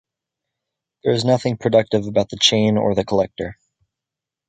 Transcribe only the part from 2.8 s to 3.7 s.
the collector.